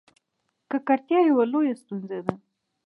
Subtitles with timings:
[0.71, 2.33] ککړتیا یوه لویه ستونزه ده.